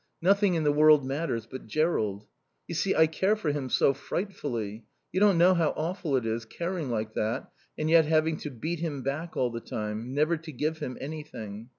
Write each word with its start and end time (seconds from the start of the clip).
Nothing 0.19 0.55
in 0.55 0.63
the 0.63 0.71
world 0.71 1.05
matters 1.05 1.45
but 1.45 1.67
Jerrold. 1.67 2.25
You 2.67 2.73
see 2.73 2.95
I 2.95 3.05
care 3.05 3.35
for 3.35 3.51
him 3.51 3.69
so 3.69 3.93
frightfully.... 3.93 4.83
You 5.11 5.19
don't 5.19 5.37
know 5.37 5.53
how 5.53 5.75
awful 5.77 6.15
it 6.17 6.25
is, 6.25 6.43
caring 6.43 6.89
like 6.89 7.13
that, 7.13 7.51
and 7.77 7.87
yet 7.87 8.05
having 8.05 8.37
to 8.37 8.49
beat 8.49 8.79
him 8.79 9.03
back 9.03 9.37
all 9.37 9.51
the 9.51 9.59
time, 9.61 10.15
never 10.15 10.37
to 10.37 10.51
give 10.51 10.79
him 10.79 10.97
anything. 10.99 11.69